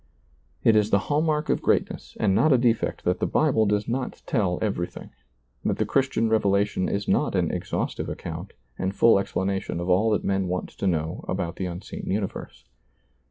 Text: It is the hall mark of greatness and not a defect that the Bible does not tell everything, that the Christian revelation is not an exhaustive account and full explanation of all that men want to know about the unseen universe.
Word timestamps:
It 0.63 0.75
is 0.75 0.89
the 0.89 0.97
hall 0.97 1.21
mark 1.21 1.47
of 1.49 1.61
greatness 1.61 2.17
and 2.19 2.33
not 2.33 2.51
a 2.51 2.57
defect 2.57 3.03
that 3.03 3.19
the 3.19 3.27
Bible 3.27 3.67
does 3.67 3.87
not 3.87 4.23
tell 4.25 4.57
everything, 4.59 5.11
that 5.63 5.77
the 5.77 5.85
Christian 5.85 6.27
revelation 6.27 6.89
is 6.89 7.07
not 7.07 7.35
an 7.35 7.51
exhaustive 7.51 8.09
account 8.09 8.53
and 8.79 8.95
full 8.95 9.19
explanation 9.19 9.79
of 9.79 9.89
all 9.91 10.09
that 10.09 10.23
men 10.23 10.47
want 10.47 10.69
to 10.69 10.87
know 10.87 11.23
about 11.27 11.57
the 11.57 11.67
unseen 11.67 12.05
universe. 12.09 12.63